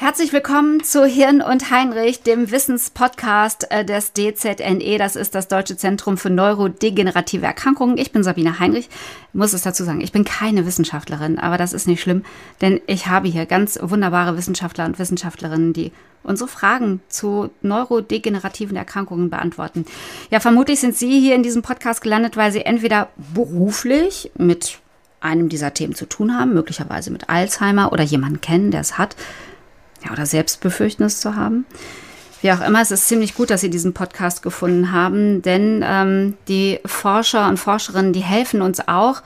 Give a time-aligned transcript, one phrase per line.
[0.00, 4.96] Herzlich willkommen zu Hirn und Heinrich, dem Wissenspodcast äh, des DZNE.
[4.96, 7.98] Das ist das Deutsche Zentrum für Neurodegenerative Erkrankungen.
[7.98, 8.88] Ich bin Sabine Heinrich.
[8.88, 12.22] Ich muss es dazu sagen, ich bin keine Wissenschaftlerin, aber das ist nicht schlimm,
[12.60, 15.90] denn ich habe hier ganz wunderbare Wissenschaftler und Wissenschaftlerinnen, die
[16.22, 19.84] unsere Fragen zu neurodegenerativen Erkrankungen beantworten.
[20.30, 24.78] Ja, vermutlich sind Sie hier in diesem Podcast gelandet, weil Sie entweder beruflich mit
[25.20, 29.16] einem dieser Themen zu tun haben, möglicherweise mit Alzheimer oder jemanden kennen, der es hat
[30.04, 31.66] ja, oder selbst befürchten, es zu haben.
[32.40, 36.36] Wie auch immer, es ist ziemlich gut, dass Sie diesen Podcast gefunden haben, denn ähm,
[36.46, 39.22] die Forscher und Forscherinnen, die helfen uns auch,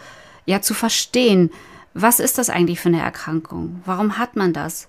[0.47, 1.51] ja, zu verstehen,
[1.95, 3.83] was ist das eigentlich für eine Erkrankung?
[3.84, 4.89] Warum hat man das?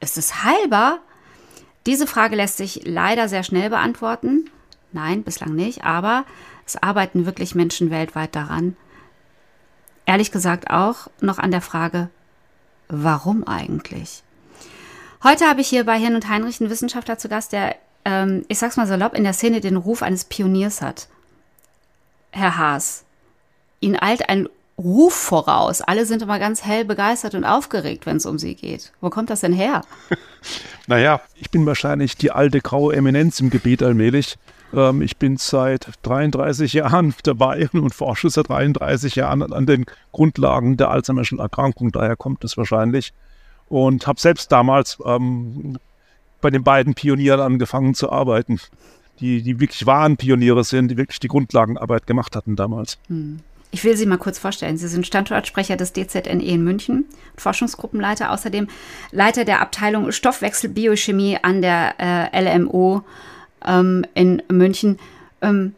[0.00, 0.98] Ist es heilbar?
[1.86, 4.50] Diese Frage lässt sich leider sehr schnell beantworten.
[4.92, 6.24] Nein, bislang nicht, aber
[6.66, 8.76] es arbeiten wirklich Menschen weltweit daran.
[10.06, 12.08] Ehrlich gesagt auch noch an der Frage,
[12.88, 14.23] warum eigentlich?
[15.24, 18.58] Heute habe ich hier bei Hirn und Heinrich einen Wissenschaftler zu Gast, der, ähm, ich
[18.58, 21.08] sag's mal salopp, in der Szene den Ruf eines Pioniers hat.
[22.30, 23.04] Herr Haas,
[23.80, 25.80] Ihnen eilt ein Ruf voraus.
[25.80, 28.92] Alle sind immer ganz hell begeistert und aufgeregt, wenn es um Sie geht.
[29.00, 29.80] Wo kommt das denn her?
[30.88, 34.36] naja, ich bin wahrscheinlich die alte graue Eminenz im Gebiet allmählich.
[34.74, 40.76] Ähm, ich bin seit 33 Jahren dabei und forsche seit 33 Jahren an den Grundlagen
[40.76, 41.92] der Alzheimer'schen Erkrankung.
[41.92, 43.14] Daher kommt es wahrscheinlich
[43.68, 45.78] und habe selbst damals ähm,
[46.40, 48.60] bei den beiden Pionieren angefangen zu arbeiten,
[49.20, 52.98] die, die wirklich wahren Pioniere sind, die wirklich die Grundlagenarbeit gemacht hatten damals.
[53.08, 53.40] Hm.
[53.74, 54.76] Ich will Sie mal kurz vorstellen.
[54.76, 58.68] Sie sind Standortsprecher des DZNE in München, Forschungsgruppenleiter, außerdem
[59.10, 63.02] Leiter der Abteilung Stoffwechselbiochemie an der äh, LMO
[63.66, 65.00] ähm, in München.
[65.42, 65.74] Ähm,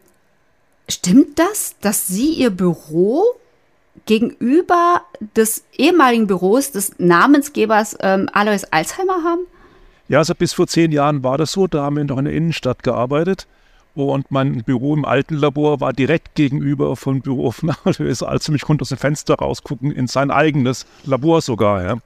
[0.87, 3.23] stimmt das, dass Sie Ihr Büro
[4.05, 5.01] gegenüber
[5.35, 9.41] des ehemaligen Büros des Namensgebers ähm, Alois Alzheimer haben?
[10.07, 11.67] Ja, also bis vor zehn Jahren war das so.
[11.67, 13.47] Da haben wir noch in der Innenstadt gearbeitet.
[13.93, 18.55] Und mein Büro im alten Labor war direkt gegenüber vom Büro von Alois Alzheimer.
[18.55, 21.83] Ich konnte aus dem Fenster rausgucken, in sein eigenes Labor sogar.
[21.83, 21.97] Ja.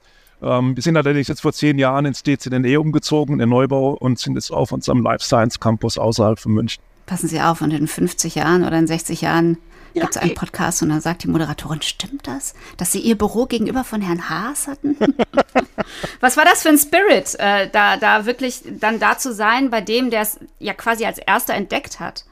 [0.42, 4.18] Ähm, wir sind allerdings jetzt vor zehn Jahren ins DCNE umgezogen, in den Neubau und
[4.18, 6.82] sind jetzt auf unserem Life Science Campus außerhalb von München.
[7.06, 9.58] Passen Sie auf, und in 50 Jahren oder in 60 Jahren
[9.94, 13.16] ja, gibt es einen Podcast und dann sagt die Moderatorin, stimmt das, dass Sie Ihr
[13.16, 14.96] Büro gegenüber von Herrn Haas hatten?
[16.20, 19.80] Was war das für ein Spirit, äh, da, da wirklich dann da zu sein, bei
[19.80, 22.24] dem, der es ja quasi als erster entdeckt hat?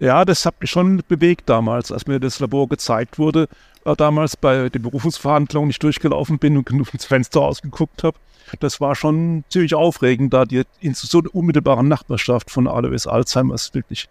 [0.00, 3.48] Ja, das hat mich schon bewegt damals, als mir das Labor gezeigt wurde.
[3.84, 8.16] Äh, damals bei den Berufungsverhandlungen ich durchgelaufen bin und genug ins Fenster ausgeguckt habe.
[8.60, 13.54] Das war schon ziemlich aufregend, da die in so einer unmittelbaren Nachbarschaft von Alois Alzheimer
[13.54, 14.08] ist wirklich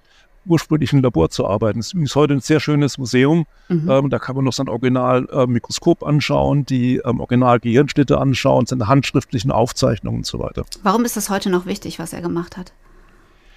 [0.47, 1.79] ursprünglichen Labor zu arbeiten.
[1.79, 3.45] Es ist heute ein sehr schönes Museum.
[3.69, 3.89] Mhm.
[3.89, 9.51] Ähm, da kann man noch sein Originalmikroskop äh, anschauen, die ähm, Original-Gehirnschnitte anschauen, seine handschriftlichen
[9.51, 10.65] Aufzeichnungen und so weiter.
[10.83, 12.73] Warum ist das heute noch wichtig, was er gemacht hat?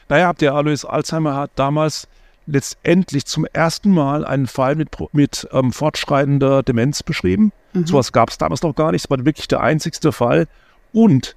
[0.09, 2.09] Naja, der Alois Alzheimer hat damals
[2.47, 7.53] letztendlich zum ersten Mal einen Fall mit, mit ähm, fortschreitender Demenz beschrieben.
[7.73, 7.87] Mhm.
[7.87, 9.05] Sowas gab es damals noch gar nicht.
[9.05, 10.49] Es war wirklich der einzigste Fall.
[10.93, 11.37] Und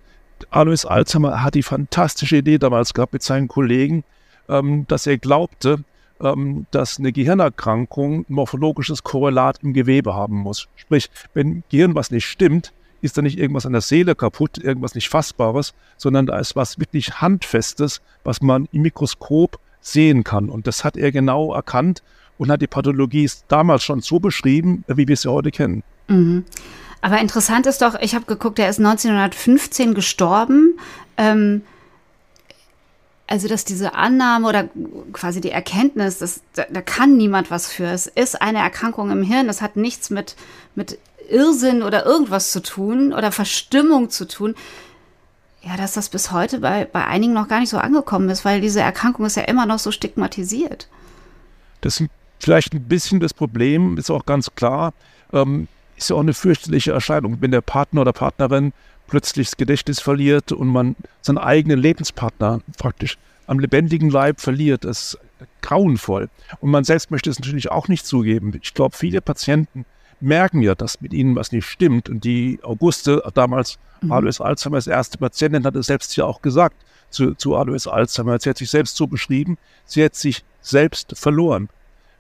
[0.50, 4.04] Alois Alzheimer hat die fantastische Idee damals gehabt mit seinen Kollegen,
[4.50, 5.84] ähm, dass er glaubte,
[6.22, 10.68] ähm, dass eine Gehirnerkrankung ein morphologisches Korrelat im Gewebe haben muss.
[10.76, 14.96] Sprich, wenn Gehirn was nicht stimmt, ist da nicht irgendwas an der Seele kaputt, irgendwas
[14.96, 20.50] nicht Fassbares, sondern da ist was wirklich Handfestes, was man im Mikroskop sehen kann.
[20.50, 22.02] Und das hat er genau erkannt
[22.38, 25.84] und hat die Pathologie damals schon so beschrieben, wie wir sie heute kennen.
[26.08, 26.46] Mhm.
[27.02, 30.80] Aber interessant ist doch, ich habe geguckt, er ist 1915 gestorben.
[31.18, 31.62] Ähm,
[33.28, 34.70] also, dass diese Annahme oder
[35.14, 37.86] quasi die Erkenntnis, dass, da, da, kann niemand was für.
[37.86, 39.48] Es ist eine Erkrankung im Hirn.
[39.48, 40.36] Das hat nichts mit,
[40.76, 41.00] mit
[41.30, 44.56] Irrsinn oder irgendwas zu tun oder Verstimmung zu tun.
[45.62, 48.60] Ja, dass das bis heute bei, bei einigen noch gar nicht so angekommen ist, weil
[48.60, 50.90] diese Erkrankung ist ja immer noch so stigmatisiert.
[51.80, 52.12] Das sind
[52.44, 54.94] Vielleicht ein bisschen das Problem, ist auch ganz klar,
[55.32, 58.74] ähm, ist ja auch eine fürchterliche Erscheinung, wenn der Partner oder Partnerin
[59.14, 64.86] plötzlich das Gedächtnis verliert und man seinen eigenen Lebenspartner praktisch am lebendigen Leib verliert.
[64.86, 65.20] Das ist
[65.62, 66.32] grauenvoll.
[66.62, 68.60] Und man selbst möchte es natürlich auch nicht zugeben.
[68.60, 69.86] Ich glaube, viele Patienten
[70.20, 72.10] merken ja, dass mit ihnen was nicht stimmt.
[72.10, 74.12] Und die Auguste, damals mhm.
[74.12, 76.76] Alois Alzheimers erste Patientin, hat es selbst ja auch gesagt
[77.12, 78.40] zu, zu Alois Alzheimer.
[78.40, 81.70] Sie hat sich selbst so beschrieben, sie hat sich selbst verloren.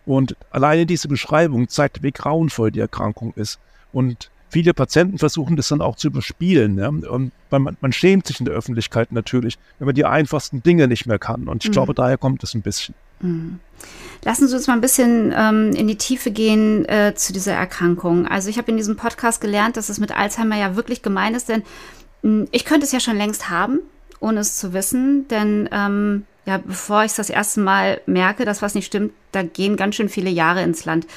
[0.05, 3.57] Und alleine diese Beschreibung zeigt, wie grauenvoll die Erkrankung ist.
[3.91, 6.77] Und viele Patienten versuchen das dann auch zu überspielen.
[6.77, 6.87] Ja?
[6.87, 11.07] Und man, man, schämt sich in der Öffentlichkeit natürlich, wenn man die einfachsten Dinge nicht
[11.07, 11.47] mehr kann.
[11.47, 11.73] Und ich mhm.
[11.73, 12.93] glaube, daher kommt es ein bisschen.
[13.19, 13.59] Mhm.
[14.23, 18.27] Lassen Sie uns mal ein bisschen ähm, in die Tiefe gehen äh, zu dieser Erkrankung.
[18.27, 21.49] Also ich habe in diesem Podcast gelernt, dass es mit Alzheimer ja wirklich gemein ist,
[21.49, 21.63] denn
[22.21, 23.79] mh, hm, ich könnte es ja schon längst haben,
[24.19, 25.27] ohne es zu wissen.
[25.29, 29.41] Denn ähm, ja, bevor ich es das erste Mal merke, dass was nicht stimmt, da
[29.41, 31.07] gehen ganz schön viele Jahre ins Land.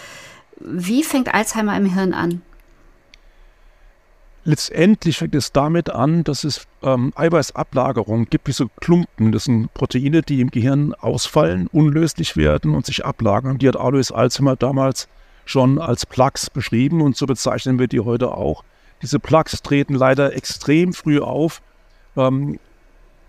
[0.59, 2.41] Wie fängt Alzheimer im Hirn an?
[4.49, 9.33] Letztendlich fängt es damit an, dass es ähm, Eiweißablagerungen gibt, wie so Klumpen.
[9.33, 13.59] Das sind Proteine, die im Gehirn ausfallen, unlöslich werden und sich ablagern.
[13.59, 15.09] Die hat Alois Alzheimer damals
[15.47, 18.63] schon als Plaques beschrieben und so bezeichnen wir die heute auch.
[19.03, 21.61] Diese Plaques treten leider extrem früh auf.
[22.17, 22.61] Ähm,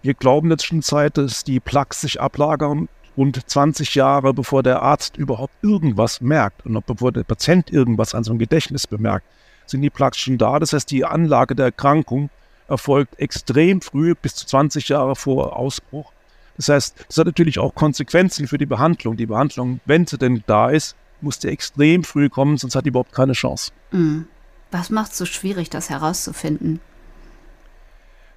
[0.03, 4.83] wir glauben jetzt schon Zeit, dass die Plaques sich ablagern rund 20 Jahre, bevor der
[4.83, 9.25] Arzt überhaupt irgendwas merkt und bevor der Patient irgendwas an seinem Gedächtnis bemerkt
[9.69, 10.59] sind die Plaques schon da.
[10.59, 12.29] Das heißt, die Anlage der Erkrankung
[12.67, 16.11] erfolgt extrem früh, bis zu 20 Jahre vor Ausbruch.
[16.57, 19.15] Das heißt, das hat natürlich auch Konsequenzen für die Behandlung.
[19.15, 22.89] Die Behandlung, wenn sie denn da ist, muss die extrem früh kommen, sonst hat die
[22.89, 23.71] überhaupt keine Chance.
[23.91, 24.27] Mhm.
[24.71, 26.81] Was macht es so schwierig, das herauszufinden?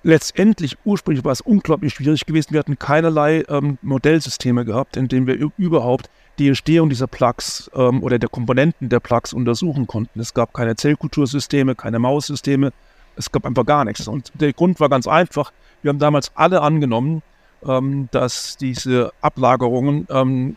[0.02, 2.52] Letztendlich, ursprünglich war es unglaublich schwierig gewesen.
[2.52, 6.08] Wir hatten keinerlei ähm, Modellsysteme gehabt, in denen wir überhaupt
[6.40, 10.18] die Entstehung dieser Plugs ähm, oder der Komponenten der Plugs untersuchen konnten.
[10.18, 12.72] Es gab keine Zellkultursysteme, keine Maussysteme,
[13.16, 14.08] es gab einfach gar nichts.
[14.08, 15.52] Und der Grund war ganz einfach.
[15.82, 17.22] Wir haben damals alle angenommen,
[17.64, 20.56] ähm, dass diese Ablagerungen ähm,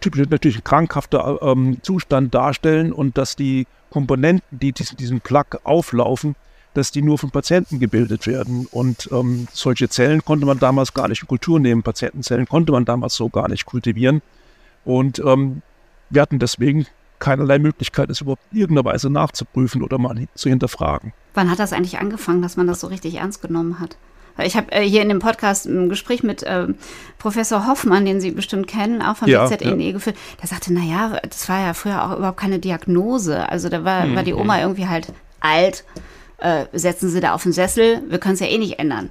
[0.00, 5.58] typisch natürlich ein krankhafter ähm, Zustand darstellen und dass die Komponenten, die diesen, diesen Plug
[5.62, 6.36] auflaufen,
[6.72, 8.66] dass die nur von Patienten gebildet werden.
[8.70, 11.82] Und ähm, solche Zellen konnte man damals gar nicht in Kultur nehmen.
[11.82, 14.22] Patientenzellen konnte man damals so gar nicht kultivieren.
[14.84, 15.62] Und ähm,
[16.10, 16.86] wir hatten deswegen
[17.18, 21.12] keinerlei Möglichkeit, es überhaupt in irgendeiner Weise nachzuprüfen oder mal zu hinterfragen.
[21.32, 23.96] Wann hat das eigentlich angefangen, dass man das so richtig ernst genommen hat?
[24.42, 26.66] Ich habe äh, hier in dem Podcast ein Gespräch mit äh,
[27.18, 29.92] Professor Hoffmann, den Sie bestimmt kennen, auch vom ja, BZNE ja.
[29.92, 30.16] geführt.
[30.40, 33.48] Der sagte, naja, das war ja früher auch überhaupt keine Diagnose.
[33.48, 34.62] Also da war, hm, war die Oma hm.
[34.62, 35.84] irgendwie halt alt.
[36.38, 39.10] Äh, setzen Sie da auf den Sessel, wir können es ja eh nicht ändern.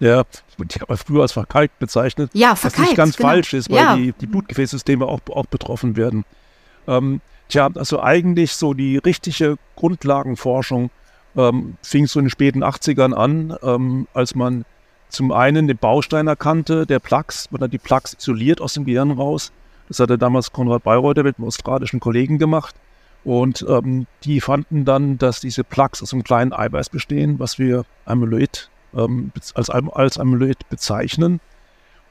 [0.00, 0.24] Ja,
[0.58, 2.30] die aber früher als verkalkt bezeichnet.
[2.32, 2.78] Ja, verkalkt.
[2.78, 3.28] Was nicht ganz genau.
[3.30, 3.96] falsch ist, weil ja.
[3.96, 6.24] die, die Blutgefäßsysteme auch, auch betroffen werden.
[6.86, 10.90] Ähm, tja, also eigentlich so die richtige Grundlagenforschung
[11.36, 14.64] ähm, fing so in den späten 80ern an, ähm, als man
[15.08, 19.10] zum einen den Baustein erkannte, der Plaques, man hat die Plaques isoliert aus dem Gehirn
[19.10, 19.52] raus.
[19.88, 22.74] Das hatte damals Konrad Bayreuther mit einem australischen Kollegen gemacht.
[23.24, 27.84] Und ähm, die fanden dann, dass diese Plaques aus einem kleinen Eiweiß bestehen, was wir
[28.04, 31.40] Amyloid ähm, als, Amyloid bezeichnen.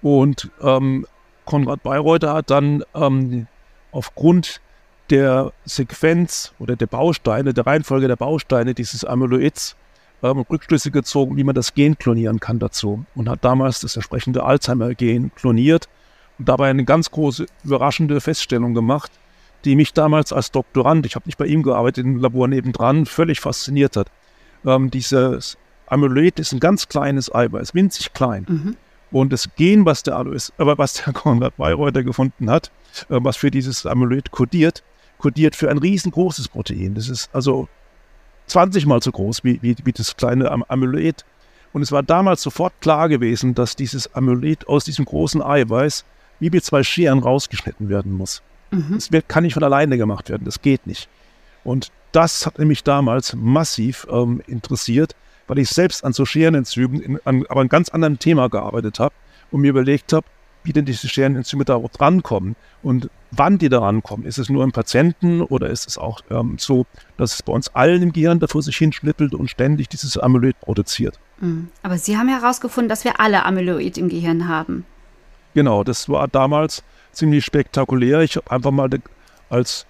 [0.01, 1.05] Und ähm,
[1.45, 3.47] Konrad Bayreuther hat dann ähm,
[3.91, 4.61] aufgrund
[5.09, 9.75] der Sequenz oder der Bausteine, der Reihenfolge der Bausteine dieses Amyloids
[10.23, 13.05] ähm, Rückschlüsse gezogen, wie man das Gen klonieren kann dazu.
[13.15, 15.87] Und hat damals das entsprechende Alzheimer-Gen kloniert
[16.39, 19.11] und dabei eine ganz große, überraschende Feststellung gemacht,
[19.65, 23.39] die mich damals als Doktorand, ich habe nicht bei ihm gearbeitet, im Labor nebendran, völlig
[23.39, 24.11] fasziniert hat.
[24.65, 25.57] Ähm, dieses
[25.87, 28.45] Amyloid ist ein ganz kleines Eiweiß, winzig klein.
[28.47, 28.75] Mhm.
[29.09, 32.71] Und das Gen, was der Alois, äh, was der Konrad Bayreuther gefunden hat,
[33.09, 34.83] äh, was für dieses Amyloid kodiert,
[35.17, 36.95] kodiert für ein riesengroßes Protein.
[36.95, 37.67] Das ist also
[38.47, 41.25] 20 mal so groß wie, wie, wie das kleine Am Amyloid.
[41.73, 46.05] Und es war damals sofort klar gewesen, dass dieses Amyloid aus diesem großen Eiweiß
[46.39, 48.41] wie mit zwei Scheren rausgeschnitten werden muss.
[48.71, 48.95] Mhm.
[48.95, 51.09] Das wird, kann nicht von alleine gemacht werden, das geht nicht.
[51.63, 55.15] Und das hat mich damals massiv ähm, interessiert,
[55.47, 59.13] weil ich selbst an so Scherenenzymen, in, an, aber einem ganz anderen Thema gearbeitet habe
[59.51, 60.25] und mir überlegt habe,
[60.63, 64.25] wie denn diese Scherenenzyme darauf rankommen und wann die da rankommen.
[64.25, 66.85] Ist es nur im Patienten oder ist es auch ähm, so,
[67.15, 71.19] dass es bei uns allen im Gehirn davor sich hinschnippelt und ständig dieses Amyloid produziert?
[71.39, 71.69] Mhm.
[71.83, 74.85] Aber Sie haben herausgefunden, dass wir alle Amyloid im Gehirn haben.
[75.53, 78.21] Genau, das war damals ziemlich spektakulär.
[78.21, 78.89] Ich habe einfach mal
[79.49, 79.85] als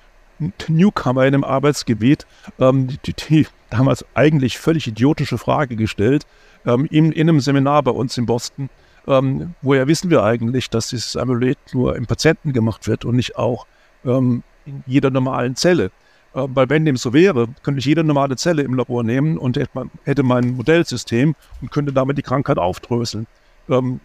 [0.67, 2.25] Newcomer in einem Arbeitsgebiet
[2.60, 6.25] ähm, die, die, damals eigentlich völlig idiotische Frage gestellt,
[6.65, 8.70] ähm, in, in, einem Seminar bei uns in Boston.
[9.08, 13.38] Ähm, woher wissen wir eigentlich, dass dieses Amyloid nur im Patienten gemacht wird und nicht
[13.38, 13.65] auch
[14.06, 15.91] ähm, in jeder normalen Zelle.
[16.34, 19.58] Äh, weil wenn dem so wäre, könnte ich jede normale Zelle im Labor nehmen und
[20.03, 23.27] hätte mein Modellsystem und könnte damit die Krankheit aufdröseln.
[23.70, 24.00] Ähm,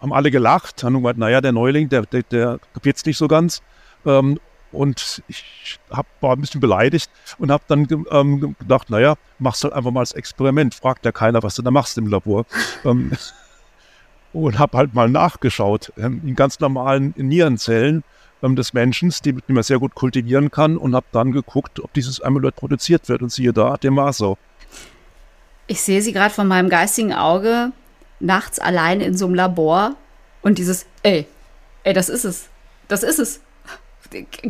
[0.00, 3.28] haben alle gelacht, haben gesagt, naja, der Neuling, der, der, der kapiert es nicht so
[3.28, 3.62] ganz.
[4.04, 4.38] Ähm,
[4.76, 9.74] und ich hab, war ein bisschen beleidigt und habe dann ähm, gedacht, naja, machst halt
[9.74, 10.74] einfach mal das Experiment.
[10.74, 12.46] Fragt ja keiner, was du da machst im Labor.
[12.84, 13.12] ähm,
[14.32, 18.04] und habe halt mal nachgeschaut ähm, in ganz normalen Nierenzellen
[18.42, 21.92] ähm, des Menschen, die, die, man sehr gut kultivieren kann und habe dann geguckt, ob
[21.94, 23.22] dieses Amyloid produziert wird.
[23.22, 24.36] Und siehe da, dem war so.
[25.66, 27.72] Ich sehe sie gerade von meinem geistigen Auge
[28.20, 29.94] nachts allein in so einem Labor
[30.42, 31.26] und dieses, ey,
[31.82, 32.48] ey, das ist es.
[32.88, 33.40] Das ist es.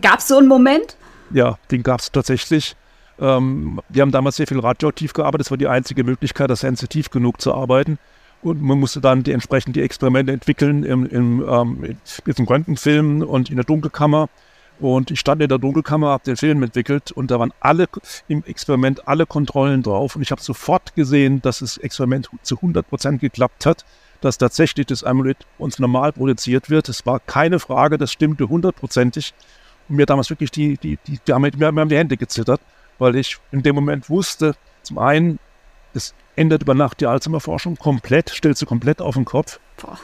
[0.01, 0.97] Gab es so einen Moment?
[1.31, 2.77] Ja, den gab es tatsächlich.
[3.19, 5.47] Ähm, wir haben damals sehr viel radioaktiv gearbeitet.
[5.47, 7.99] Das war die einzige Möglichkeit, das sensitiv genug zu arbeiten.
[8.43, 13.23] Und man musste dann die entsprechend die Experimente entwickeln im, im, ähm, mit dem Röntgenfilm
[13.23, 14.29] und in der Dunkelkammer.
[14.79, 17.89] Und ich stand in der Dunkelkammer, habe den Film entwickelt und da waren alle
[18.29, 20.17] im Experiment alle Kontrollen drauf.
[20.17, 23.87] Und ich habe sofort gesehen, dass das Experiment zu 100 Prozent geklappt hat,
[24.21, 26.89] dass tatsächlich das Amyloid uns normal produziert wird.
[26.89, 29.35] Es war keine Frage, das stimmte hundertprozentig.
[29.89, 32.61] Und mir damals wirklich die, die, die, die, mir haben die Hände gezittert,
[32.99, 35.39] weil ich in dem Moment wusste, zum einen,
[35.95, 39.61] es ändert über Nacht die Alzheimer-Forschung komplett, stellt sie komplett auf den Kopf.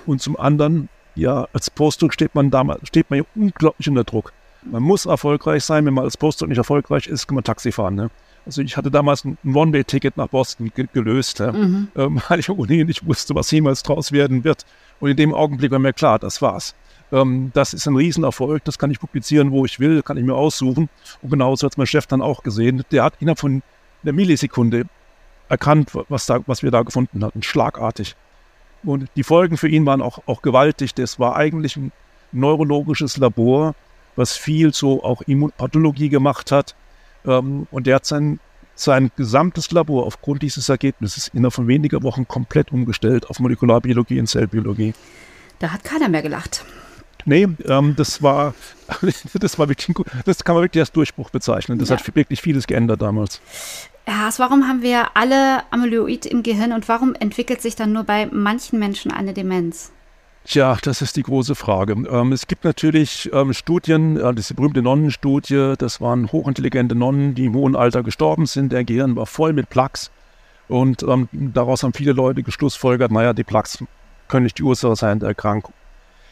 [0.07, 4.33] Und zum anderen, ja, als Postdoc steht man damals, steht man ja unglaublich unter Druck.
[4.65, 5.85] Man muss erfolgreich sein.
[5.87, 7.95] Wenn man als Postdoc nicht erfolgreich ist, kann man Taxi fahren.
[7.97, 8.11] Ne?
[8.45, 11.53] Also ich hatte damals ein One-Way-Ticket nach Boston ge gelöst, ja?
[11.53, 11.89] mhm.
[11.97, 14.65] ähm, weil ich ohnehin nicht wusste, was jemals draus werden wird.
[15.01, 16.75] Und in dem Augenblick war mir klar, das war's.
[17.13, 20.35] Ähm, das ist ein Riesenerfolg, das kann ich publizieren, wo ich will, kann ich mir
[20.35, 20.89] aussuchen.
[21.21, 22.83] Und genauso hat es mein Chef dann auch gesehen.
[22.91, 23.63] Der hat innerhalb von
[24.03, 24.87] einer Millisekunde
[25.49, 28.17] erkannt, was, da, was wir da gefunden hatten, schlagartig.
[28.85, 30.95] Und die Folgen für ihn waren auch, auch gewaltig.
[30.95, 31.93] Das war eigentlich ein
[32.33, 33.75] neurologisches Labor,
[34.17, 36.75] was viel so auch Immunpathologie gemacht hat.
[37.27, 38.41] Ähm, und der hat sein,
[38.75, 44.27] sein gesamtes Labor aufgrund dieses Ergebnisses innerhalb von weniger Wochen komplett umgestellt auf Molekularbiologie und
[44.27, 44.95] Zellbiologie.
[45.59, 46.65] Da hat keiner mehr gelacht.
[47.25, 48.55] Nee, ähm, das war,
[49.35, 51.79] das war wirklich, das kann man wirklich als Durchbruch bezeichnen.
[51.79, 51.97] Das ja.
[51.97, 53.41] hat wirklich vieles geändert damals.
[54.05, 58.03] Herr Haas, warum haben wir alle Amyloid im Gehirn und warum entwickelt sich dann nur
[58.03, 59.93] bei manchen Menschen eine Demenz?
[60.45, 61.93] Tja, das ist die große Frage.
[61.93, 67.45] Ähm, es gibt natürlich ähm, Studien, äh, diese berühmte Nonnenstudie, das waren hochintelligente Nonnen, die
[67.45, 68.73] im hohen Alter gestorben sind.
[68.73, 70.11] Der Gehirn war voll mit Plaques.
[70.69, 73.85] Und ähm, daraus haben viele Leute geschlussfolgert, naja, die Plaques
[74.29, 75.75] können nicht die Ursache sein der Erkrankung.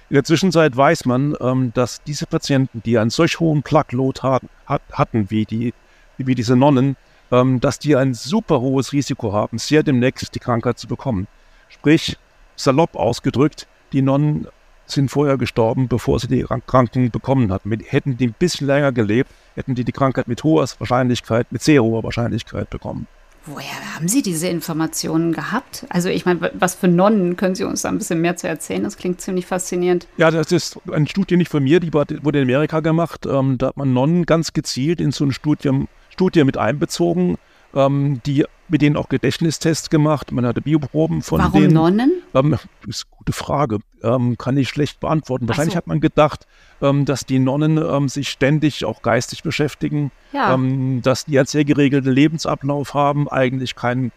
[0.09, 4.43] In der Zwischenzeit weiß man, ähm, dass diese Patienten, die einen solch hohen Plaque-Load hat,
[4.91, 5.73] hatten wie, die,
[6.17, 6.97] wie diese Nonnen,
[7.31, 11.29] ähm, dass die ein super hohes Risiko haben, sehr demnächst die Krankheit zu bekommen.
[11.69, 12.19] Sprich,
[12.57, 14.47] salopp ausgedrückt, die Nonnen
[14.87, 17.71] sind vorher gestorben, bevor sie die Kranken bekommen hatten.
[17.71, 21.83] Hätten die ein bisschen länger gelebt, hätten die die Krankheit mit hoher Wahrscheinlichkeit, mit sehr
[21.83, 23.07] hoher Wahrscheinlichkeit bekommen.
[23.47, 25.87] Woher haben Sie diese Informationen gehabt?
[25.89, 28.85] Also ich meine, was für Nonnen können Sie uns da ein bisschen mehr zu erzählen?
[28.85, 30.07] Das klingt ziemlich faszinierend.
[30.19, 33.25] Ja, das ist eine Studie nicht von mir, die wurde in Amerika gemacht.
[33.25, 37.39] Ähm, da hat man Nonnen ganz gezielt in so ein Studium Studie mit einbezogen,
[37.75, 40.33] ähm, die mit denen auch Gedächtnistests gemacht.
[40.33, 41.75] Man hatte Bioproben von Warum denen.
[41.75, 42.13] Warum Nonnen?
[42.35, 43.79] Ähm, das ist eine gute Frage.
[44.03, 45.49] Ähm, kann ich schlecht beantworten.
[45.49, 45.79] Wahrscheinlich so.
[45.79, 46.47] hat man gedacht,
[46.81, 50.55] ähm, dass die Nonnen ähm, sich ständig auch geistig beschäftigen, ja.
[50.55, 54.13] Ähm, dass die einen sehr geregelten Lebensablauf haben, eigentlich keinen,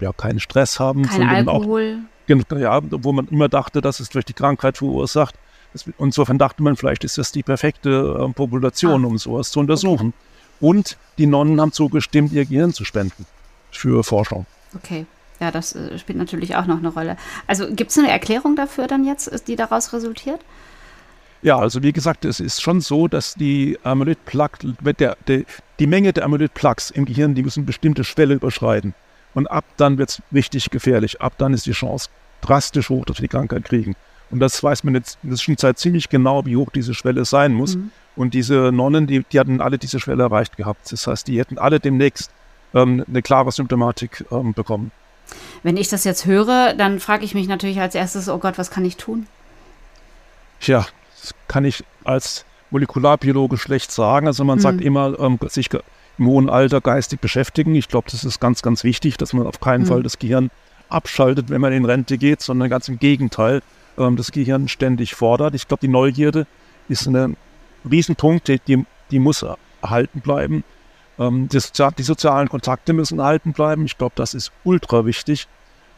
[0.00, 1.02] ja, keinen Stress haben.
[1.02, 1.98] Kein Alkohol.
[2.28, 5.34] Auch, ja, wo man immer dachte, dass es durch die Krankheit verursacht.
[5.98, 9.08] Insofern dachte man, vielleicht ist das die perfekte äh, Population, ah.
[9.08, 10.08] um sowas zu untersuchen.
[10.08, 10.14] Okay.
[10.60, 13.26] Und die Nonnen haben zugestimmt, ihr Gehirn zu spenden
[13.78, 14.46] für Forschung.
[14.74, 15.06] Okay.
[15.40, 17.16] Ja, das äh, spielt natürlich auch noch eine Rolle.
[17.46, 20.40] Also gibt es eine Erklärung dafür dann jetzt, die daraus resultiert?
[21.42, 25.44] Ja, also wie gesagt, es ist schon so, dass die Amyloid-Plaque, der, der,
[25.78, 28.94] die Menge der Amyloid-Plaques im Gehirn, die müssen bestimmte Schwelle überschreiten.
[29.34, 31.20] Und ab dann wird es richtig gefährlich.
[31.20, 32.08] Ab dann ist die Chance
[32.40, 33.94] drastisch hoch, dass wir die Krankheit kriegen.
[34.30, 37.54] Und das weiß man jetzt in der Zwischenzeit ziemlich genau, wie hoch diese Schwelle sein
[37.54, 37.76] muss.
[37.76, 37.92] Mhm.
[38.16, 40.90] Und diese Nonnen, die, die hatten alle diese Schwelle erreicht gehabt.
[40.90, 42.32] Das heißt, die hätten alle demnächst
[42.74, 44.90] ähm, eine klare Symptomatik ähm, bekommen.
[45.62, 48.70] Wenn ich das jetzt höre, dann frage ich mich natürlich als erstes, oh Gott, was
[48.70, 49.26] kann ich tun?
[50.60, 50.86] Tja,
[51.20, 54.26] das kann ich als Molekularbiologe schlecht sagen.
[54.26, 54.62] Also man hm.
[54.62, 55.68] sagt immer, ähm, sich
[56.18, 57.74] im hohen Alter geistig beschäftigen.
[57.74, 59.88] Ich glaube, das ist ganz, ganz wichtig, dass man auf keinen hm.
[59.88, 60.50] Fall das Gehirn
[60.88, 63.62] abschaltet, wenn man in Rente geht, sondern ganz im Gegenteil,
[63.98, 65.54] ähm, das Gehirn ständig fordert.
[65.54, 66.46] Ich glaube, die Neugierde
[66.88, 67.34] ist eine
[67.88, 69.44] Riesenpunkt, die, die muss
[69.82, 70.64] erhalten bleiben.
[71.18, 71.58] Ähm, die,
[71.98, 73.84] die, sozialen Kontakte müssen erhalten bleiben.
[73.84, 75.48] Ich glaube, das ist ultra wichtig.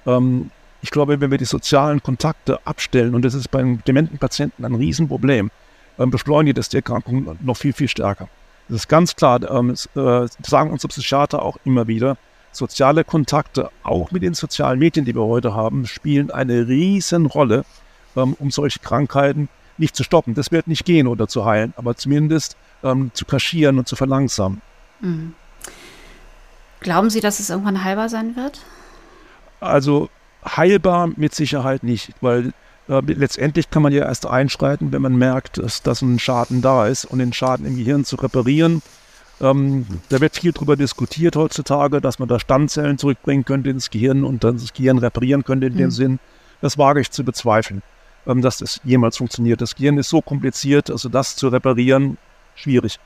[0.06, 0.50] Ähm,
[0.82, 4.74] ich glaube, wenn wir die sozialen Kontakte abstellen, und das ist bei dementen Patienten ein
[4.74, 5.50] Riesenproblem,
[5.98, 8.28] ähm, beschleunigt es die Erkrankung noch viel, viel stärker.
[8.68, 12.16] Das ist ganz klar, ähm, äh, sagen unsere Psychiater auch immer wieder,
[12.52, 17.64] soziale Kontakte, auch mit den sozialen Medien, die wir heute haben, spielen eine riesen Rolle,
[18.16, 20.34] ähm, um solche Krankheiten nicht zu stoppen.
[20.34, 24.62] Das wird nicht gehen oder zu heilen, aber zumindest ähm, zu kaschieren und zu verlangsamen.
[25.00, 25.34] Mhm.
[26.80, 28.60] Glauben Sie, dass es irgendwann heilbar sein wird?
[29.60, 30.08] Also
[30.44, 32.52] heilbar mit Sicherheit nicht, weil
[32.88, 36.86] äh, letztendlich kann man ja erst einschreiten, wenn man merkt, dass, dass ein Schaden da
[36.86, 38.82] ist und den Schaden im Gehirn zu reparieren.
[39.40, 44.24] Ähm, da wird viel darüber diskutiert heutzutage, dass man da Stammzellen zurückbringen könnte ins Gehirn
[44.24, 45.78] und dann das Gehirn reparieren könnte in mhm.
[45.78, 46.18] dem Sinn.
[46.60, 47.82] Das wage ich zu bezweifeln,
[48.26, 49.60] ähm, dass das jemals funktioniert.
[49.60, 52.16] Das Gehirn ist so kompliziert, also das zu reparieren,
[52.54, 52.98] schwierig.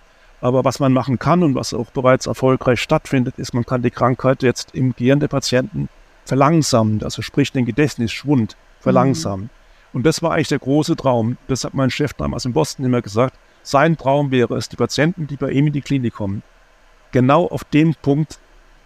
[0.44, 3.90] Aber was man machen kann und was auch bereits erfolgreich stattfindet, ist, man kann die
[3.90, 5.88] Krankheit jetzt im Gehirn der Patienten
[6.26, 9.46] verlangsamen, also sprich den Gedächtnisschwund verlangsamen.
[9.46, 9.50] Mhm.
[9.94, 11.38] Und das war eigentlich der große Traum.
[11.48, 13.38] Das hat mein Chef damals in Boston immer gesagt.
[13.62, 16.42] Sein Traum wäre es, die Patienten, die bei ihm in die Klinik kommen,
[17.10, 18.38] genau auf dem Punkt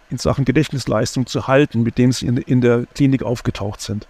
[0.09, 4.07] in Sachen Gedächtnisleistung zu halten, mit dem sie in, in der Klinik aufgetaucht sind.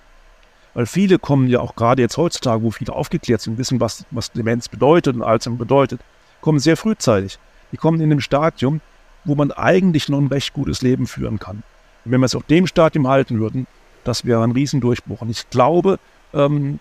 [0.75, 4.31] Weil viele kommen ja auch gerade jetzt heutzutage, wo viele aufgeklärt sind, wissen, was, was
[4.33, 5.99] Demenz bedeutet und Alzheimer bedeutet,
[6.41, 7.39] kommen sehr frühzeitig.
[7.71, 8.81] Die kommen in einem Stadium,
[9.25, 11.63] wo man eigentlich noch ein recht gutes Leben führen kann.
[12.05, 13.67] Und wenn wir es auf dem Stadium halten würden,
[14.03, 15.21] das wäre ein Riesendurchbruch.
[15.21, 15.99] Und ich glaube,
[16.33, 16.79] ähm,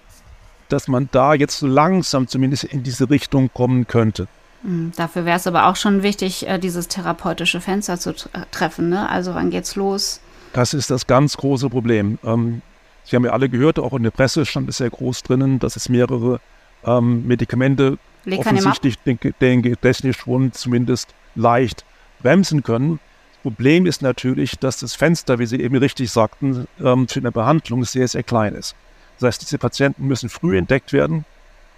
[0.68, 4.28] dass man da jetzt so langsam zumindest in diese Richtung kommen könnte.
[4.62, 8.88] Hm, dafür wäre es aber auch schon wichtig, äh, dieses therapeutische Fenster zu äh, treffen.
[8.88, 9.08] Ne?
[9.08, 10.20] Also wann geht's los?
[10.52, 12.18] Das ist das ganz große Problem.
[12.24, 12.62] Ähm,
[13.04, 15.76] Sie haben ja alle gehört, auch in der Presse stand es sehr groß drinnen, dass
[15.76, 16.40] es mehrere
[16.84, 17.98] ähm, Medikamente
[18.30, 21.84] offensichtlich den, den Gedächtnisschwund zumindest leicht
[22.20, 23.00] bremsen können.
[23.32, 27.32] Das Problem ist natürlich, dass das Fenster, wie Sie eben richtig sagten, ähm, für eine
[27.32, 28.74] Behandlung sehr, sehr klein ist.
[29.18, 31.24] Das heißt, diese Patienten müssen früh entdeckt werden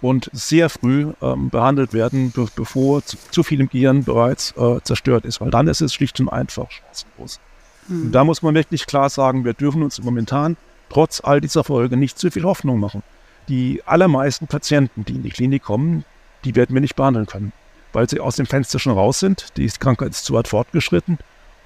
[0.01, 4.81] und sehr früh ähm, behandelt werden, be bevor zu, zu, viel im Gehirn bereits äh,
[4.83, 7.39] zerstört ist, weil dann ist es schlicht und einfach chancenlos.
[7.87, 8.05] Mhm.
[8.05, 10.57] Und da muss man wirklich klar sagen, wir dürfen uns momentan
[10.89, 13.03] trotz all dieser Folgen nicht zu viel Hoffnung machen.
[13.47, 16.05] Die allermeisten Patienten, die in die Klinik kommen,
[16.45, 17.53] die werden wir nicht behandeln können,
[17.93, 21.17] weil sie aus dem Fenster schon raus sind, die Krankheit ist zu weit fortgeschritten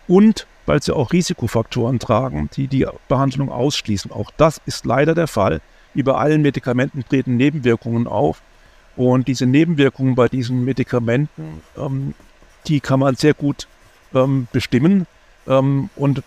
[0.07, 4.11] und weil sie auch Risikofaktoren tragen, die die Behandlung ausschließen.
[4.11, 5.61] Auch das ist leider der Fall.
[5.93, 8.41] Über allen Medikamenten treten Nebenwirkungen auf.
[8.95, 12.13] Und diese Nebenwirkungen bei diesen Medikamenten, ähm,
[12.67, 13.67] die kann man sehr gut
[14.13, 15.05] ähm, bestimmen.
[15.47, 16.23] Ähm, und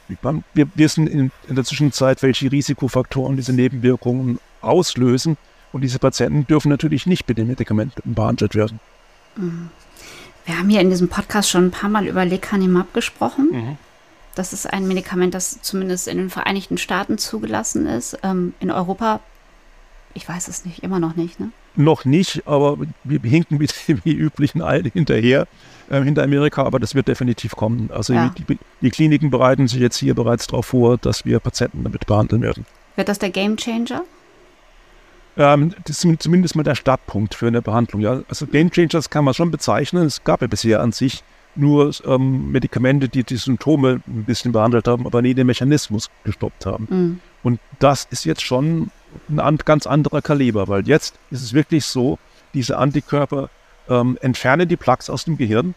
[0.54, 5.36] wir wissen in, in, der Zwischenzeit, welche Risikofaktoren diese Nebenwirkungen auslösen.
[5.72, 8.80] Und diese Patienten dürfen natürlich nicht mit den Medikamenten behandelt werden.
[9.36, 9.70] Mhm.
[10.46, 13.48] Wir haben hier in diesem Podcast schon ein paar Mal über Lecanemab gesprochen.
[13.52, 13.78] Mhm.
[14.34, 18.18] Das ist ein Medikament, das zumindest in den Vereinigten Staaten zugelassen ist.
[18.22, 19.20] Ähm, in Europa,
[20.14, 21.50] ich weiß es nicht, immer noch nicht, ne?
[21.76, 23.68] Noch nicht, aber wir hinken wie,
[24.04, 25.46] wie üblichen allen hinterher,
[25.90, 27.90] äh, hinter Amerika, aber das wird definitiv kommen.
[27.92, 28.34] Also ja.
[28.38, 32.42] die, die, Kliniken bereiten sich jetzt hier bereits darauf vor, dass wir Patienten damit behandeln
[32.42, 32.64] werden.
[32.96, 34.02] Wird das der Game Changer?
[35.38, 38.02] Ähm, das ist zumindest mal der Startpunkt für eine Behandlung.
[38.02, 38.22] Ja.
[38.28, 40.04] Also Game Changers kann man schon bezeichnen.
[40.04, 41.22] Es gab ja bisher an sich
[41.54, 46.66] nur ähm, Medikamente, die die Symptome ein bisschen behandelt haben, aber nie den Mechanismus gestoppt
[46.66, 46.86] haben.
[46.90, 47.20] Mhm.
[47.42, 48.90] Und das ist jetzt schon
[49.28, 52.18] ein ganz anderer Kaliber, weil jetzt ist es wirklich so,
[52.52, 53.48] diese Antikörper
[53.88, 55.74] ähm, entfernen die Plaques aus dem Gehirn.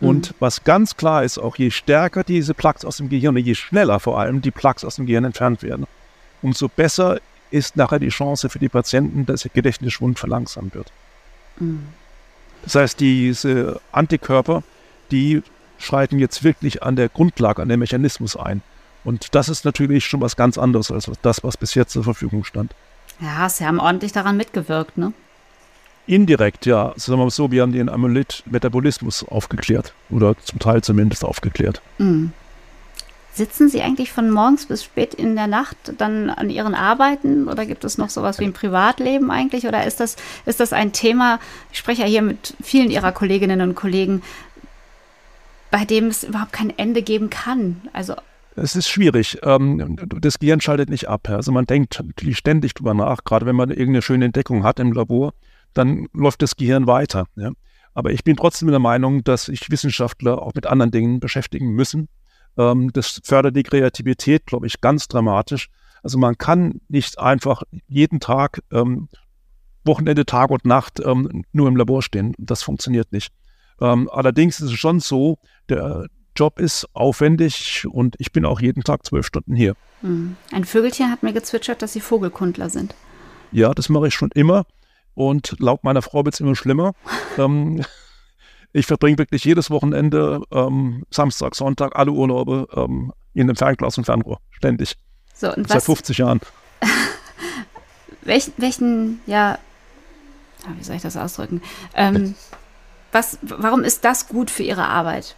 [0.00, 0.08] Mhm.
[0.08, 4.00] Und was ganz klar ist, auch je stärker diese Plaques aus dem Gehirn, je schneller
[4.00, 5.86] vor allem die Plaques aus dem Gehirn entfernt werden,
[6.42, 7.20] umso besser
[7.54, 10.92] ist nachher die Chance für die Patienten, dass ihr Gedächtnisschwund verlangsamt wird.
[11.58, 11.86] Mhm.
[12.62, 14.62] Das heißt, diese Antikörper,
[15.10, 15.42] die
[15.78, 18.62] schreiten jetzt wirklich an der Grundlage, an den Mechanismus ein.
[19.04, 22.42] Und das ist natürlich schon was ganz anderes als das, was bis jetzt zur Verfügung
[22.44, 22.74] stand.
[23.20, 25.12] Ja, Sie haben ordentlich daran mitgewirkt, ne?
[26.06, 26.92] Indirekt, ja.
[26.96, 29.94] Sagen wir mal so, wir haben den Amyloid-Metabolismus aufgeklärt.
[30.10, 31.80] Oder zum Teil zumindest aufgeklärt.
[31.98, 32.32] Mhm.
[33.34, 37.66] Sitzen Sie eigentlich von morgens bis spät in der Nacht dann an Ihren Arbeiten oder
[37.66, 39.66] gibt es noch sowas wie ein Privatleben eigentlich?
[39.66, 40.14] Oder ist das,
[40.46, 41.40] ist das ein Thema,
[41.72, 44.22] ich spreche ja hier mit vielen Ihrer Kolleginnen und Kollegen,
[45.72, 47.82] bei dem es überhaupt kein Ende geben kann?
[47.92, 48.14] Also
[48.54, 49.38] es ist schwierig.
[49.42, 51.28] Ähm, das Gehirn schaltet nicht ab.
[51.28, 54.92] Also man denkt natürlich ständig drüber nach, gerade wenn man irgendeine schöne Entdeckung hat im
[54.92, 55.34] Labor,
[55.72, 57.26] dann läuft das Gehirn weiter.
[57.94, 62.08] Aber ich bin trotzdem der Meinung, dass sich Wissenschaftler auch mit anderen Dingen beschäftigen müssen.
[62.56, 65.68] Ähm, das fördert die Kreativität, glaube ich, ganz dramatisch.
[66.02, 69.08] Also man kann nicht einfach jeden Tag, ähm,
[69.84, 72.34] Wochenende, Tag und Nacht ähm, nur im Labor stehen.
[72.38, 73.32] Das funktioniert nicht.
[73.80, 75.38] Ähm, allerdings ist es schon so,
[75.68, 79.76] der Job ist aufwendig und ich bin auch jeden Tag zwölf Stunden hier.
[80.00, 80.36] Hm.
[80.52, 82.94] Ein Vögelchen hat mir gezwitschert, dass Sie Vogelkundler sind.
[83.52, 84.66] Ja, das mache ich schon immer.
[85.14, 86.92] und laut meiner Frau wird es immer schlimmer.
[88.74, 94.04] ich verbringe wirklich jedes Wochenende, ähm, Samstag, Sonntag, alle Urlaube ähm, in dem Fernglas und
[94.04, 94.96] Fernrohr, ständig.
[95.32, 96.40] So, und Seit was, 50 Jahren.
[98.22, 99.58] welchen, welchen, ja,
[100.76, 101.62] wie soll ich das ausdrücken?
[101.94, 102.34] Ähm,
[103.12, 105.36] was, warum ist das gut für Ihre Arbeit?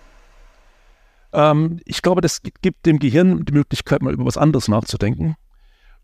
[1.35, 5.37] Ähm, ich glaube, das gibt dem Gehirn die Möglichkeit, mal über was anderes nachzudenken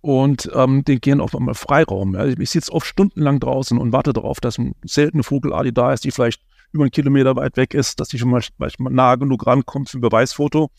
[0.03, 2.15] und ähm, den Gehirn auch mal Freiraum.
[2.15, 2.27] Ja.
[2.27, 6.11] Ich sitze oft stundenlang draußen und warte darauf, dass eine seltene Vogelart da ist, die
[6.11, 9.91] vielleicht über einen Kilometer weit weg ist, dass die schon mal, mal nah genug rankommt
[9.91, 10.71] für ein Beweisfoto.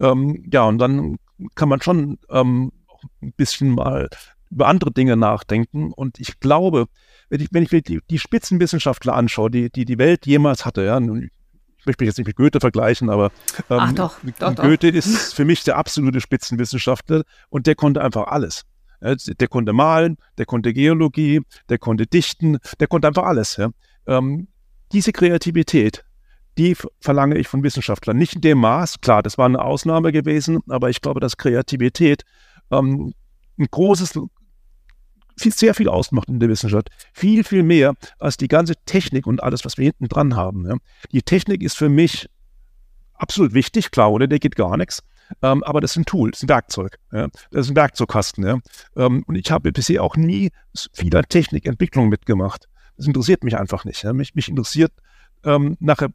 [0.00, 1.16] Ähm, ja, und dann
[1.54, 2.72] kann man schon ähm,
[3.22, 4.08] ein bisschen mal
[4.50, 5.92] über andere Dinge nachdenken.
[5.92, 6.86] Und ich glaube,
[7.28, 10.84] wenn ich, wenn ich mir die, die Spitzenwissenschaftler anschaue, die, die die Welt jemals hatte,
[10.84, 13.26] ja, ich möchte mich jetzt nicht mit Goethe vergleichen, aber
[13.70, 14.98] ähm, Ach doch, doch, Goethe doch.
[14.98, 18.62] ist für mich der absolute Spitzenwissenschaftler und der konnte einfach alles.
[19.00, 23.56] Der konnte malen, der konnte Geologie, der konnte dichten, der konnte einfach alles.
[23.56, 23.68] Ja.
[24.06, 24.48] Ähm,
[24.92, 26.04] diese Kreativität,
[26.58, 28.16] die verlange ich von Wissenschaftlern.
[28.16, 32.22] Nicht in dem Maß, klar, das war eine Ausnahme gewesen, aber ich glaube, dass Kreativität
[32.70, 33.12] ähm,
[33.58, 34.18] ein großes,
[35.38, 36.88] viel, sehr viel ausmacht in der Wissenschaft.
[37.12, 40.66] Viel, viel mehr als die ganze Technik und alles, was wir hinten dran haben.
[40.68, 40.76] Ja.
[41.12, 42.28] Die Technik ist für mich
[43.14, 45.02] absolut wichtig, klar, ohne der geht gar nichts.
[45.42, 46.98] Ähm, aber das ist ein Tool, das ist ein Werkzeug.
[47.12, 47.28] Ja.
[47.50, 48.46] Das ist ein Werkzeugkasten.
[48.46, 48.58] Ja.
[48.96, 50.50] Ähm, und ich habe bisher auch nie
[50.92, 52.68] vieler Technikentwicklung mitgemacht.
[52.96, 54.02] Das interessiert mich einfach nicht.
[54.02, 54.12] Ja.
[54.12, 54.92] Mich, mich interessiert
[55.44, 56.08] ähm, nachher,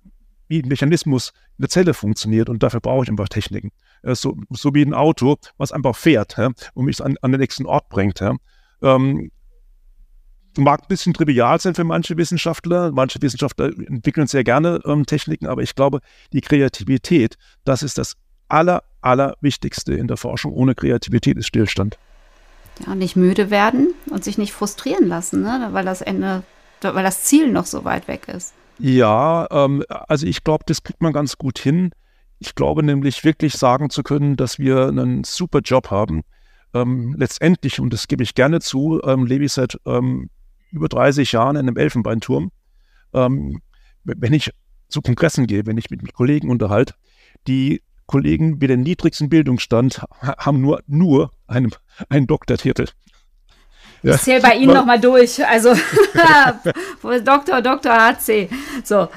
[0.47, 3.71] wie ein Mechanismus in der Zelle funktioniert und dafür brauche ich einfach Techniken.
[4.03, 7.39] Äh, so, so wie ein Auto, was einfach fährt ja, und mich an, an den
[7.39, 8.19] nächsten Ort bringt.
[8.19, 8.35] Ja.
[8.81, 9.31] Ähm,
[10.57, 12.91] mag ein bisschen trivial sein für manche Wissenschaftler.
[12.91, 16.01] Manche Wissenschaftler entwickeln sehr gerne ähm, Techniken, aber ich glaube,
[16.33, 18.17] die Kreativität, das ist das
[18.49, 20.53] aller, allerwichtigste in der Forschung.
[20.53, 21.97] Ohne Kreativität ist Stillstand.
[22.85, 25.69] Ja, nicht müde werden und sich nicht frustrieren lassen, ne?
[25.71, 26.43] weil das Ende,
[26.83, 28.53] weil das Ziel noch so weit weg ist.
[28.79, 31.91] Ja, ähm, also ich glaube, das kriegt man ganz gut hin.
[32.39, 36.23] Ich glaube nämlich wirklich sagen zu können, dass wir einen super Job haben
[36.73, 40.29] ähm, letztendlich, und das gebe ich gerne zu, ähm, lebe ich seit ähm,
[40.71, 42.51] über 30 Jahren in einem Elfenbeinturm.
[43.13, 43.61] Ähm,
[44.03, 44.51] wenn ich
[44.87, 46.95] zu Kongressen gehe, wenn ich mit, mit Kollegen unterhalte,
[47.47, 51.71] die Kollegen mit dem niedrigsten Bildungsstand haben nur, nur einen,
[52.09, 52.87] einen Doktortitel.
[54.03, 54.15] Ja.
[54.15, 55.45] Ich zähle bei Ihnen nochmal durch.
[55.45, 55.73] Also
[57.25, 58.49] Doktor, Doktor HC.
[58.83, 59.07] So.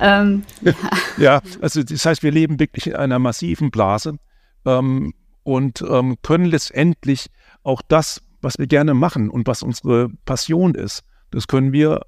[0.00, 0.44] Ähm,
[1.18, 1.40] ja.
[1.60, 4.16] also das heißt, wir leben wirklich in einer massiven Blase.
[4.64, 5.12] Ähm,
[5.44, 7.28] und ähm, können letztendlich
[7.62, 12.02] auch das, was wir gerne machen und was unsere Passion ist, das können wir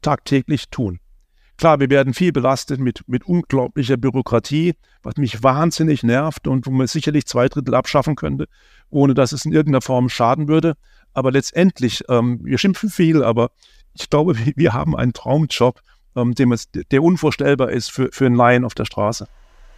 [0.00, 0.98] tagtäglich tun.
[1.58, 6.70] Klar, wir werden viel belastet mit, mit unglaublicher Bürokratie, was mich wahnsinnig nervt und wo
[6.70, 8.48] man sicherlich zwei Drittel abschaffen könnte,
[8.90, 10.74] ohne dass es in irgendeiner Form schaden würde.
[11.14, 13.50] Aber letztendlich, ähm, wir schimpfen viel, aber
[13.94, 15.80] ich glaube, wir haben einen Traumjob,
[16.16, 19.26] ähm, dem es, der unvorstellbar ist für, für einen Laien auf der Straße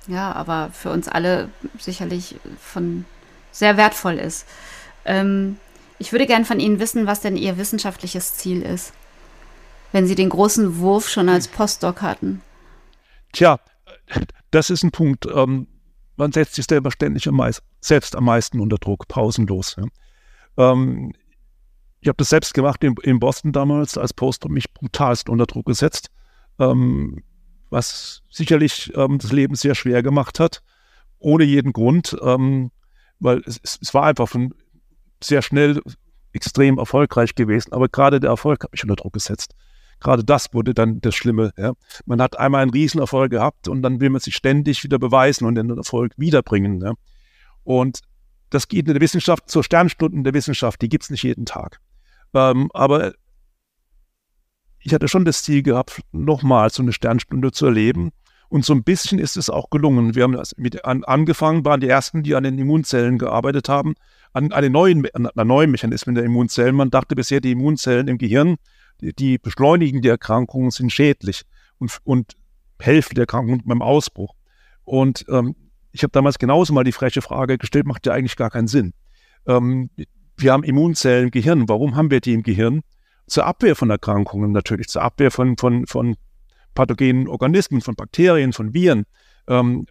[0.06, 3.04] ja, aber für uns alle sicherlich von
[3.52, 4.46] sehr wertvoll ist.
[5.04, 5.58] Ähm,
[5.98, 8.92] ich würde gern von Ihnen wissen, was denn Ihr wissenschaftliches Ziel ist,
[9.92, 12.42] wenn Sie den großen Wurf schon als Postdoc hatten.
[13.32, 13.58] Tja,
[14.50, 15.26] das ist ein Punkt.
[15.26, 15.66] Ähm,
[16.16, 19.76] man setzt sich selber ständig am meisten, selbst am meisten unter Druck, pausenlos.
[19.76, 20.72] Ja.
[20.72, 21.12] Ähm,
[22.04, 25.64] ich habe das selbst gemacht in, in, Boston damals als Postdoc, mich brutalst unter Druck
[25.64, 26.10] gesetzt.
[26.58, 27.22] Ähm,
[27.70, 30.62] was sicherlich ähm, das Leben sehr schwer gemacht hat,
[31.18, 32.70] ohne jeden Grund, ähm,
[33.20, 34.52] weil es, es, war einfach von
[35.22, 35.80] sehr schnell
[36.34, 39.54] extrem erfolgreich gewesen, aber gerade der Erfolg hat mich unter Druck gesetzt.
[39.98, 41.52] Gerade das wurde dann das Schlimme.
[41.56, 41.72] Ja.
[42.04, 45.54] Man hat einmal einen Riesenerfolg gehabt und dann will man sich ständig wieder beweisen und
[45.54, 46.82] den Erfolg wiederbringen.
[46.82, 46.92] Ja.
[47.62, 48.00] Und
[48.50, 51.80] das geht in der Wissenschaft, zur Sternstunden der Wissenschaft, die gibt es nicht jeden Tag.
[52.34, 53.14] Ähm, aber
[54.80, 58.10] ich hatte schon das Ziel gehabt, nochmal so eine Sternstunde zu erleben.
[58.48, 60.14] Und so ein bisschen ist es auch gelungen.
[60.14, 63.94] Wir haben mit an, angefangen, waren die ersten, die an den Immunzellen gearbeitet haben,
[64.32, 66.76] an, an, neuen, an, an neuen Mechanismen der Immunzellen.
[66.76, 68.56] Man dachte bisher, die Immunzellen im Gehirn,
[69.00, 71.42] die, die beschleunigen die Erkrankungen, sind schädlich
[71.78, 72.34] und, und
[72.78, 74.34] helfen der Erkrankung beim Ausbruch.
[74.84, 75.56] Und ähm,
[75.92, 78.92] ich habe damals genauso mal die freche Frage gestellt, macht ja eigentlich gar keinen Sinn.
[79.46, 79.90] Ähm,
[80.36, 81.68] wir haben Immunzellen im Gehirn.
[81.68, 82.82] Warum haben wir die im Gehirn?
[83.26, 86.16] zur Abwehr von Erkrankungen natürlich, zur Abwehr von, von, von
[86.74, 89.06] pathogenen Organismen, von Bakterien, von Viren.
[89.48, 89.86] Ähm,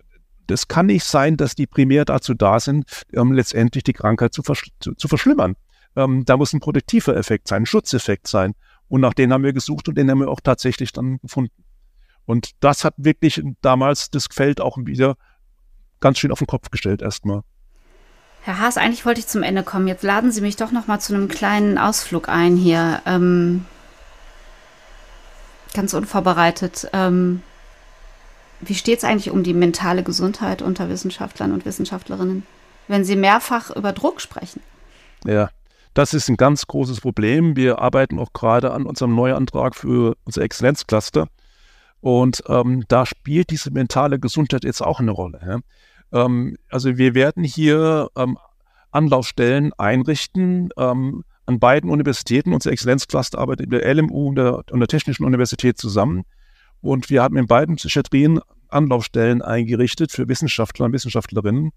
[0.47, 4.43] das kann nicht sein, dass die primär dazu da sind, ähm, letztendlich die Krankheit zu,
[4.43, 5.55] versch zu, zu verschlimmern.
[5.95, 8.53] Ähm, da muss ein produktiver Effekt sein, ein Schutzeffekt sein.
[8.89, 11.63] Und nach denen haben wir gesucht und den haben wir auch tatsächlich dann gefunden.
[12.25, 15.15] Und das hat wirklich damals das Feld auch wieder
[15.99, 17.41] ganz schön auf den Kopf gestellt erstmal.
[18.43, 19.87] Herr Haas, eigentlich wollte ich zum Ende kommen.
[19.87, 23.01] Jetzt laden Sie mich doch noch mal zu einem kleinen Ausflug ein hier.
[23.05, 23.65] Ähm,
[25.73, 26.87] ganz unvorbereitet.
[26.93, 27.41] Ähm,
[28.61, 32.45] wie steht es eigentlich um die mentale Gesundheit unter Wissenschaftlern und Wissenschaftlerinnen,
[32.87, 34.61] wenn sie mehrfach über Druck sprechen?
[35.25, 35.49] Ja,
[35.93, 37.55] das ist ein ganz großes Problem.
[37.55, 41.27] Wir arbeiten auch gerade an unserem Neuantrag für unser Exzellenzcluster.
[42.01, 45.39] Und ähm, da spielt diese mentale Gesundheit jetzt auch eine Rolle.
[45.45, 45.59] Ja?
[46.13, 48.37] Ähm, also wir werden hier ähm,
[48.91, 52.53] Anlaufstellen einrichten ähm, an beiden Universitäten.
[52.53, 56.23] Unser Exzellenzcluster arbeitet mit der LMU und der, und der Technischen Universität zusammen.
[56.81, 61.71] Und wir haben in beiden Psychiatrien Anlaufstellen eingerichtet für Wissenschaftler und Wissenschaftlerinnen,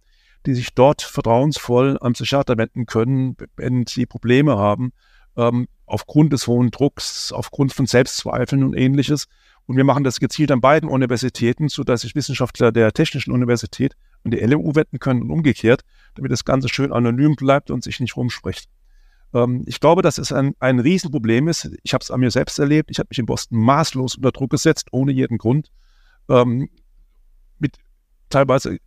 [0.46, 4.92] die sich dort vertrauensvoll am Psychiater wenden können, wenn sie Probleme haben,
[5.36, 9.26] ähm, aufgrund des hohen Drucks, aufgrund von Selbstzweifeln und ähnliches.
[9.66, 13.94] Und wir machen das gezielt an beiden Universitäten, sodass sich Wissenschaftler der Technischen Universität
[14.26, 15.82] und der LMU wenden können und umgekehrt,
[16.16, 18.68] damit das Ganze schön anonym bleibt und sich nicht rumspricht.
[19.32, 21.70] Ähm, ich glaube, dass es ein, ein Riesenproblem ist.
[21.84, 22.90] Ich habe es an mir selbst erlebt.
[22.90, 25.70] Ich habe mich in Boston maßlos unter Druck gesetzt, ohne jeden Grund,
[26.28, 26.68] ähm,
[27.60, 27.76] mit
[28.28, 28.78] teilweise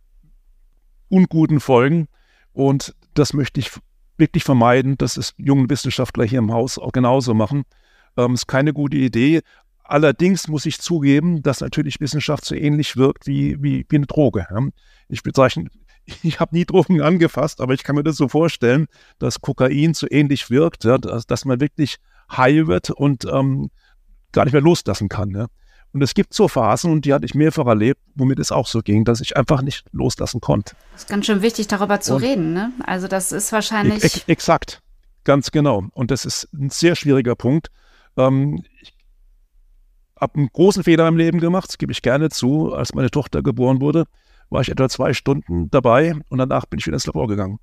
[1.08, 2.08] unguten Folgen.
[2.52, 3.70] Und das möchte ich
[4.18, 7.62] wirklich vermeiden, dass es jungen Wissenschaftler hier im Haus auch genauso machen.
[8.18, 9.40] Ähm, ist keine gute Idee.
[9.90, 14.46] Allerdings muss ich zugeben, dass natürlich Wissenschaft so ähnlich wirkt wie, wie, wie eine Droge.
[15.08, 15.68] Ich bezeichne,
[16.22, 18.86] ich habe nie Drogen angefasst, aber ich kann mir das so vorstellen,
[19.18, 21.96] dass Kokain so ähnlich wirkt, ja, dass, dass, man wirklich
[22.30, 23.70] high wird und ähm,
[24.30, 25.30] gar nicht mehr loslassen kann.
[25.30, 25.46] Ja.
[25.92, 28.82] Und es gibt so Phasen, und die hatte ich mehrfach erlebt, womit es auch so
[28.82, 30.76] ging, dass ich einfach nicht loslassen konnte.
[30.92, 32.52] Das ist ganz schön wichtig, darüber zu und reden.
[32.52, 32.70] Ne?
[32.86, 34.04] Also das ist wahrscheinlich.
[34.04, 34.82] Ex exakt,
[35.24, 35.82] ganz genau.
[35.94, 37.72] Und das ist ein sehr schwieriger Punkt.
[38.16, 38.62] Ähm,
[40.20, 42.72] habe einen großen Fehler im Leben gemacht, das gebe ich gerne zu.
[42.74, 44.04] Als meine Tochter geboren wurde,
[44.50, 47.58] war ich etwa zwei Stunden dabei und danach bin ich wieder ins Labor gegangen.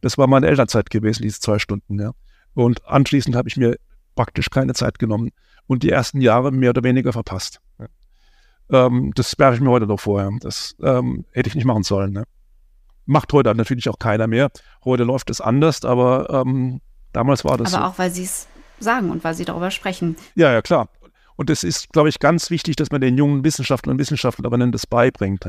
[0.00, 1.98] Das war meine Elternzeit gewesen, diese zwei Stunden.
[2.00, 2.12] Ja.
[2.54, 3.76] Und anschließend habe ich mir
[4.14, 5.30] praktisch keine Zeit genommen
[5.66, 7.60] und die ersten Jahre mehr oder weniger verpasst.
[7.78, 7.86] Ja.
[8.86, 10.30] Ähm, das werfe ich mir heute noch vorher.
[10.40, 12.12] Das ähm, hätte ich nicht machen sollen.
[12.12, 12.24] Ne.
[13.06, 14.50] Macht heute natürlich auch keiner mehr.
[14.84, 16.80] Heute läuft es anders, aber ähm,
[17.12, 17.90] damals war das aber so.
[17.90, 18.48] auch, weil Sie es
[18.80, 20.16] sagen und weil Sie darüber sprechen.
[20.34, 20.88] Ja, ja, klar.
[21.36, 24.86] Und es ist, glaube ich, ganz wichtig, dass man den jungen Wissenschaftlern und Wissenschaftlerinnen das
[24.86, 25.46] beibringt.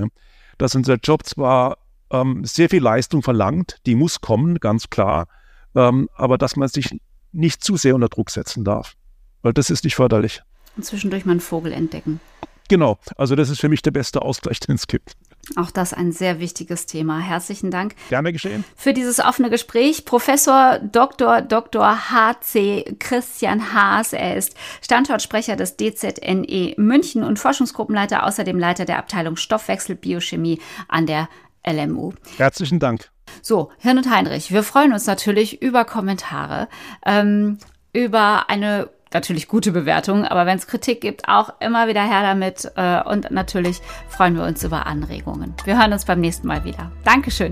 [0.57, 1.77] Dass unser Job zwar
[2.11, 5.27] ähm, sehr viel Leistung verlangt, die muss kommen, ganz klar,
[5.75, 6.99] ähm, aber dass man sich
[7.31, 8.95] nicht zu sehr unter Druck setzen darf,
[9.41, 10.41] weil das ist nicht förderlich.
[10.77, 12.19] Und zwischendurch mal einen Vogel entdecken.
[12.67, 15.13] Genau, also das ist für mich der beste Ausgleich, den es gibt.
[15.55, 17.19] Auch das ein sehr wichtiges Thema.
[17.19, 17.95] Herzlichen Dank.
[18.09, 18.63] Gerne geschehen.
[18.75, 20.05] Für dieses offene Gespräch.
[20.05, 21.41] Professor Dr.
[21.41, 22.11] Dr.
[22.11, 22.95] H.C.
[22.99, 24.13] Christian Haas.
[24.13, 31.29] Er ist Standortsprecher des DZNE München und Forschungsgruppenleiter, außerdem Leiter der Abteilung Stoffwechselbiochemie an der
[31.65, 32.13] LMU.
[32.37, 33.09] Herzlichen Dank.
[33.41, 36.67] So, Hirn und Heinrich, wir freuen uns natürlich über Kommentare,
[37.05, 37.57] ähm,
[37.93, 42.71] über eine natürlich gute Bewertung, aber wenn es Kritik gibt, auch immer wieder her damit.
[42.75, 45.53] Äh, und natürlich freuen wir uns über Anregungen.
[45.63, 46.91] Wir hören uns beim nächsten Mal wieder.
[47.03, 47.51] Dankeschön.